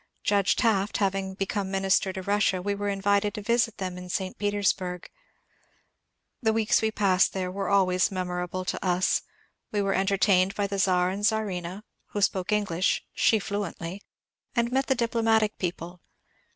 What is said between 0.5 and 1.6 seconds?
Taft having be